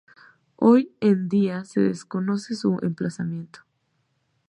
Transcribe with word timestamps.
Hoy 0.55 0.91
en 0.99 1.29
día 1.29 1.63
se 1.63 1.79
desconoce 1.81 2.55
su 2.55 2.79
emplazamiento. 2.81 3.59